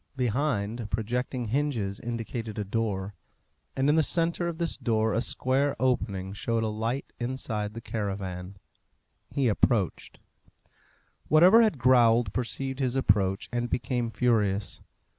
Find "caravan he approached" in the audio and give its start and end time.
7.81-10.19